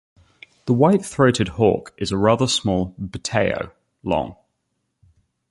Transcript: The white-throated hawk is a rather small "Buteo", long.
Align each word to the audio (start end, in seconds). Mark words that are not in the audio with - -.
The 0.65 0.73
white-throated 0.73 1.47
hawk 1.47 1.93
is 1.95 2.11
a 2.11 2.17
rather 2.17 2.47
small 2.47 2.95
"Buteo", 2.99 3.71
long. 4.01 4.35